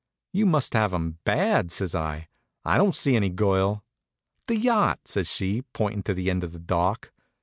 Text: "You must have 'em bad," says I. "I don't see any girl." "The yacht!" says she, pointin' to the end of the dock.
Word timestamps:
"You 0.33 0.47
must 0.47 0.73
have 0.73 0.95
'em 0.95 1.19
bad," 1.25 1.69
says 1.69 1.93
I. 1.93 2.27
"I 2.65 2.77
don't 2.79 2.95
see 2.95 3.15
any 3.15 3.29
girl." 3.29 3.83
"The 4.47 4.57
yacht!" 4.57 5.01
says 5.07 5.29
she, 5.31 5.61
pointin' 5.73 6.01
to 6.01 6.15
the 6.15 6.31
end 6.31 6.43
of 6.43 6.53
the 6.53 6.59
dock. 6.59 7.11